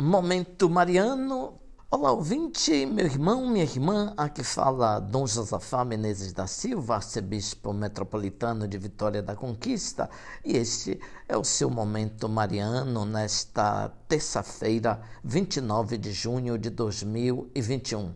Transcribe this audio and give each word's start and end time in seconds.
Momento 0.00 0.70
Mariano. 0.70 1.60
Olá, 1.90 2.10
ouvinte, 2.10 2.86
meu 2.86 3.04
irmão, 3.04 3.46
minha 3.46 3.64
irmã, 3.64 4.14
aqui 4.16 4.42
fala 4.42 4.98
Dom 4.98 5.26
Josafá 5.26 5.84
Menezes 5.84 6.32
da 6.32 6.46
Silva, 6.46 6.94
arcebispo 6.94 7.72
metropolitano 7.74 8.66
de 8.66 8.78
Vitória 8.78 9.22
da 9.22 9.36
Conquista, 9.36 10.08
e 10.42 10.56
este 10.56 10.98
é 11.28 11.36
o 11.36 11.44
seu 11.44 11.68
Momento 11.68 12.28
Mariano 12.30 13.04
nesta 13.04 13.90
terça-feira, 14.08 15.02
29 15.22 15.98
de 15.98 16.12
junho 16.12 16.56
de 16.56 16.70
2021. 16.70 18.14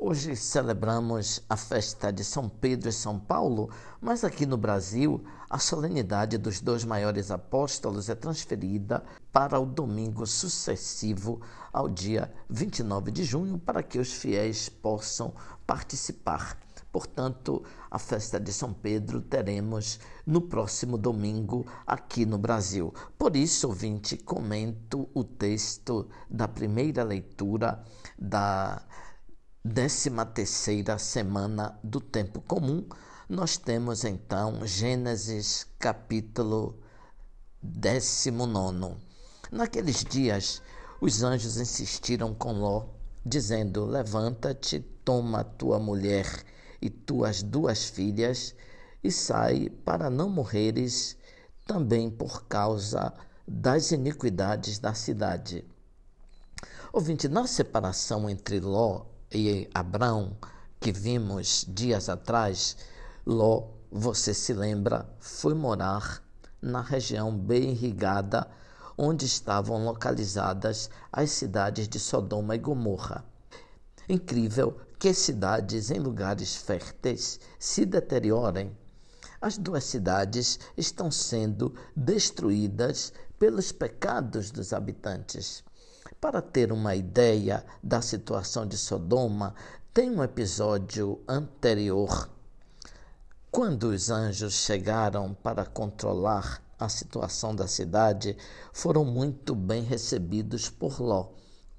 Hoje 0.00 0.36
celebramos 0.36 1.42
a 1.50 1.56
festa 1.56 2.12
de 2.12 2.22
São 2.22 2.48
Pedro 2.48 2.88
e 2.88 2.92
São 2.92 3.18
Paulo, 3.18 3.68
mas 4.00 4.22
aqui 4.22 4.46
no 4.46 4.56
Brasil 4.56 5.24
a 5.50 5.58
solenidade 5.58 6.38
dos 6.38 6.60
dois 6.60 6.84
maiores 6.84 7.32
apóstolos 7.32 8.08
é 8.08 8.14
transferida 8.14 9.02
para 9.32 9.58
o 9.58 9.66
domingo 9.66 10.24
sucessivo 10.24 11.40
ao 11.72 11.88
dia 11.88 12.32
29 12.48 13.10
de 13.10 13.24
junho, 13.24 13.58
para 13.58 13.82
que 13.82 13.98
os 13.98 14.12
fiéis 14.12 14.68
possam 14.68 15.34
participar. 15.66 16.56
Portanto, 16.92 17.64
a 17.90 17.98
festa 17.98 18.38
de 18.38 18.52
São 18.52 18.72
Pedro 18.72 19.20
teremos 19.20 19.98
no 20.24 20.42
próximo 20.42 20.96
domingo 20.96 21.66
aqui 21.84 22.24
no 22.24 22.38
Brasil. 22.38 22.94
Por 23.18 23.34
isso, 23.34 23.66
ouvinte, 23.66 24.16
comento 24.16 25.08
o 25.12 25.24
texto 25.24 26.08
da 26.30 26.46
primeira 26.46 27.02
leitura 27.02 27.84
da 28.16 28.80
décima 29.64 30.24
terceira 30.24 30.98
semana 30.98 31.78
do 31.82 32.00
tempo 32.00 32.40
comum, 32.40 32.86
nós 33.28 33.56
temos 33.56 34.04
então 34.04 34.64
Gênesis 34.66 35.66
capítulo 35.78 36.78
19. 37.62 38.96
Naqueles 39.50 40.04
dias, 40.04 40.62
os 41.00 41.22
anjos 41.22 41.58
insistiram 41.58 42.34
com 42.34 42.52
Ló, 42.52 42.86
dizendo: 43.24 43.84
Levanta-te, 43.84 44.80
toma 45.04 45.44
tua 45.44 45.78
mulher 45.78 46.26
e 46.80 46.88
tuas 46.88 47.42
duas 47.42 47.84
filhas 47.84 48.54
e 49.02 49.10
sai 49.10 49.68
para 49.84 50.08
não 50.08 50.30
morreres 50.30 51.16
também 51.66 52.10
por 52.10 52.44
causa 52.46 53.12
das 53.46 53.90
iniquidades 53.90 54.78
da 54.78 54.94
cidade. 54.94 55.64
Ouvinte, 56.92 57.28
na 57.28 57.46
separação 57.46 58.30
entre 58.30 58.60
Ló 58.60 59.04
e 59.32 59.68
Abraão, 59.74 60.36
que 60.80 60.90
vimos 60.90 61.66
dias 61.68 62.08
atrás, 62.08 62.76
Ló, 63.26 63.68
você 63.90 64.32
se 64.32 64.54
lembra, 64.54 65.08
foi 65.20 65.54
morar 65.54 66.22
na 66.62 66.80
região 66.80 67.36
bem 67.36 67.70
irrigada 67.72 68.48
onde 68.96 69.26
estavam 69.26 69.84
localizadas 69.84 70.90
as 71.12 71.30
cidades 71.30 71.86
de 71.88 72.00
Sodoma 72.00 72.56
e 72.56 72.58
Gomorra. 72.58 73.24
Incrível 74.08 74.80
que 74.98 75.12
cidades 75.14 75.90
em 75.90 76.00
lugares 76.00 76.56
férteis 76.56 77.38
se 77.58 77.84
deteriorem. 77.84 78.76
As 79.40 79.56
duas 79.56 79.84
cidades 79.84 80.58
estão 80.76 81.10
sendo 81.10 81.74
destruídas 81.94 83.12
pelos 83.38 83.70
pecados 83.70 84.50
dos 84.50 84.72
habitantes. 84.72 85.62
Para 86.20 86.42
ter 86.42 86.72
uma 86.72 86.96
ideia 86.96 87.64
da 87.80 88.02
situação 88.02 88.66
de 88.66 88.76
Sodoma, 88.76 89.54
tem 89.94 90.10
um 90.10 90.20
episódio 90.20 91.22
anterior. 91.28 92.28
Quando 93.52 93.84
os 93.84 94.10
anjos 94.10 94.54
chegaram 94.54 95.32
para 95.32 95.64
controlar 95.64 96.60
a 96.76 96.88
situação 96.88 97.54
da 97.54 97.68
cidade, 97.68 98.36
foram 98.72 99.04
muito 99.04 99.54
bem 99.54 99.84
recebidos 99.84 100.68
por 100.68 101.00
Ló, 101.00 101.28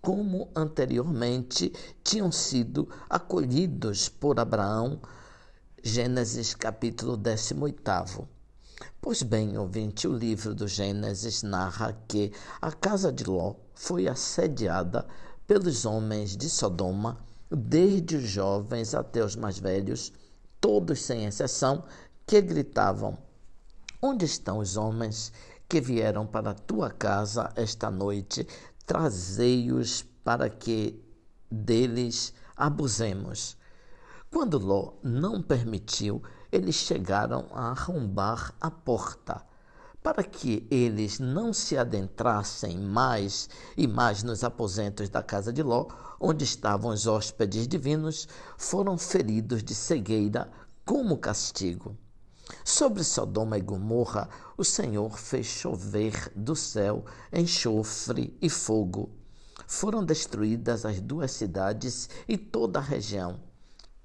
como 0.00 0.48
anteriormente 0.54 1.72
tinham 2.04 2.30
sido 2.30 2.88
acolhidos 3.10 4.08
por 4.08 4.38
Abraão. 4.38 5.00
Gênesis 5.82 6.54
capítulo 6.54 7.16
18. 7.16 8.37
Pois 9.00 9.22
bem, 9.22 9.56
ouvinte, 9.56 10.06
o 10.06 10.12
livro 10.12 10.54
do 10.54 10.68
Gênesis 10.68 11.42
narra 11.42 11.96
que 12.06 12.32
a 12.60 12.70
casa 12.70 13.12
de 13.12 13.24
Ló 13.24 13.54
foi 13.74 14.06
assediada 14.06 15.06
pelos 15.46 15.86
homens 15.86 16.36
de 16.36 16.50
Sodoma, 16.50 17.18
desde 17.50 18.16
os 18.16 18.24
jovens 18.24 18.94
até 18.94 19.24
os 19.24 19.34
mais 19.34 19.58
velhos, 19.58 20.12
todos 20.60 21.00
sem 21.02 21.24
exceção, 21.24 21.84
que 22.26 22.40
gritavam: 22.40 23.16
Onde 24.02 24.26
estão 24.26 24.58
os 24.58 24.76
homens 24.76 25.32
que 25.68 25.80
vieram 25.80 26.26
para 26.26 26.50
a 26.50 26.54
tua 26.54 26.90
casa 26.90 27.50
esta 27.56 27.90
noite? 27.90 28.46
Trazei-os 28.84 30.04
para 30.22 30.50
que 30.50 31.02
deles 31.50 32.34
abusemos. 32.56 33.56
Quando 34.30 34.58
Ló 34.58 34.92
não 35.02 35.40
permitiu, 35.40 36.22
eles 36.50 36.76
chegaram 36.76 37.46
a 37.52 37.70
arrombar 37.70 38.54
a 38.60 38.70
porta, 38.70 39.42
para 40.02 40.22
que 40.22 40.66
eles 40.70 41.18
não 41.18 41.52
se 41.52 41.76
adentrassem 41.76 42.78
mais 42.78 43.48
e 43.76 43.86
mais 43.86 44.22
nos 44.22 44.42
aposentos 44.42 45.08
da 45.08 45.22
casa 45.22 45.52
de 45.52 45.62
Ló, 45.62 45.88
onde 46.18 46.44
estavam 46.44 46.90
os 46.90 47.06
hóspedes 47.06 47.68
divinos, 47.68 48.26
foram 48.56 48.96
feridos 48.96 49.62
de 49.62 49.74
cegueira 49.74 50.50
como 50.84 51.18
castigo. 51.18 51.96
Sobre 52.64 53.04
Sodoma 53.04 53.58
e 53.58 53.60
Gomorra, 53.60 54.28
o 54.56 54.64
Senhor 54.64 55.18
fez 55.18 55.46
chover 55.46 56.32
do 56.34 56.56
céu 56.56 57.04
enxofre 57.30 58.34
e 58.40 58.48
fogo. 58.48 59.10
Foram 59.66 60.02
destruídas 60.02 60.86
as 60.86 60.98
duas 60.98 61.32
cidades 61.32 62.08
e 62.26 62.38
toda 62.38 62.78
a 62.78 62.82
região 62.82 63.47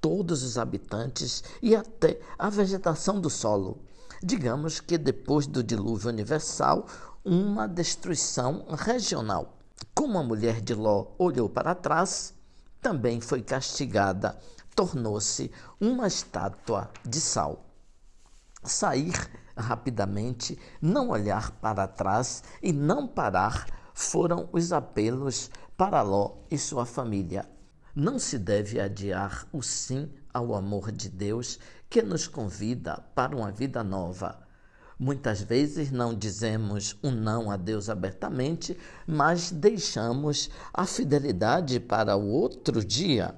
todos 0.03 0.43
os 0.43 0.57
habitantes 0.57 1.45
e 1.61 1.73
até 1.73 2.19
a 2.37 2.49
vegetação 2.49 3.21
do 3.21 3.29
solo. 3.29 3.77
Digamos 4.21 4.81
que 4.81 4.97
depois 4.97 5.47
do 5.47 5.63
dilúvio 5.63 6.09
universal, 6.09 6.85
uma 7.23 7.69
destruição 7.69 8.65
regional. 8.69 9.57
Como 9.95 10.17
a 10.17 10.23
mulher 10.23 10.59
de 10.59 10.75
Ló 10.75 11.07
olhou 11.17 11.47
para 11.47 11.73
trás, 11.73 12.33
também 12.81 13.21
foi 13.21 13.41
castigada, 13.41 14.37
tornou-se 14.75 15.49
uma 15.79 16.05
estátua 16.05 16.91
de 17.05 17.21
sal. 17.21 17.63
Sair 18.61 19.13
rapidamente, 19.55 20.59
não 20.81 21.11
olhar 21.11 21.51
para 21.61 21.87
trás 21.87 22.43
e 22.61 22.73
não 22.73 23.07
parar 23.07 23.67
foram 23.93 24.49
os 24.51 24.73
apelos 24.73 25.49
para 25.77 26.01
Ló 26.01 26.39
e 26.51 26.57
sua 26.57 26.85
família. 26.85 27.52
Não 27.95 28.17
se 28.17 28.39
deve 28.39 28.79
adiar 28.79 29.47
o 29.53 29.61
sim 29.61 30.09
ao 30.33 30.55
amor 30.55 30.91
de 30.91 31.07
Deus 31.09 31.59
que 31.87 32.01
nos 32.01 32.27
convida 32.27 32.97
para 33.13 33.35
uma 33.35 33.51
vida 33.51 33.83
nova. 33.83 34.41
Muitas 34.97 35.43
vezes 35.43 35.91
não 35.91 36.11
dizemos 36.11 36.97
um 37.03 37.11
não 37.11 37.51
a 37.51 37.55
Deus 37.55 37.89
abertamente, 37.89 38.75
mas 39.05 39.51
deixamos 39.51 40.49
a 40.73 40.87
fidelidade 40.87 41.79
para 41.79 42.17
o 42.17 42.29
outro 42.29 42.83
dia. 42.83 43.35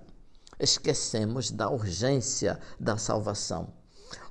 Esquecemos 0.57 1.51
da 1.51 1.69
urgência 1.69 2.57
da 2.79 2.95
salvação. 2.95 3.73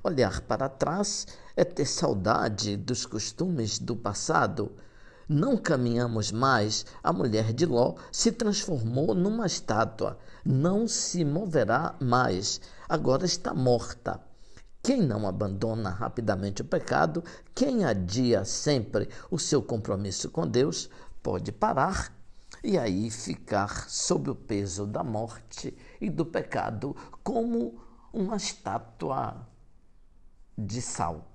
Olhar 0.03 0.41
para 0.41 0.67
trás 0.67 1.27
é 1.55 1.63
ter 1.63 1.85
saudade 1.85 2.75
dos 2.75 3.05
costumes 3.05 3.77
do 3.77 3.95
passado 3.95 4.71
não 5.27 5.57
caminhamos 5.57 6.31
mais, 6.31 6.85
a 7.03 7.11
mulher 7.11 7.51
de 7.51 7.65
Ló 7.65 7.95
se 8.11 8.31
transformou 8.31 9.15
numa 9.15 9.45
estátua, 9.45 10.17
não 10.45 10.87
se 10.87 11.25
moverá 11.25 11.95
mais, 11.99 12.61
agora 12.87 13.25
está 13.25 13.53
morta. 13.53 14.21
Quem 14.83 15.01
não 15.01 15.27
abandona 15.27 15.89
rapidamente 15.89 16.61
o 16.61 16.65
pecado, 16.65 17.23
quem 17.55 17.83
adia 17.83 18.45
sempre 18.45 19.09
o 19.31 19.39
seu 19.39 19.61
compromisso 19.63 20.29
com 20.29 20.47
Deus, 20.47 20.89
pode 21.23 21.51
parar 21.51 22.13
e 22.63 22.77
aí 22.77 23.09
ficar 23.09 23.89
sob 23.89 24.29
o 24.29 24.35
peso 24.35 24.85
da 24.85 25.03
morte 25.03 25.75
e 25.99 26.09
do 26.09 26.25
pecado 26.25 26.95
como 27.23 27.81
uma 28.13 28.35
estátua 28.35 29.47
de 30.55 30.81
sal. 30.81 31.34